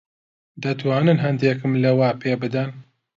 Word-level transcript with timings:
دەتوانن 0.63 1.17
ھەندێکم 1.25 1.71
لەوە 1.83 2.09
پێ 2.21 2.33
بدەن؟ 2.41 2.69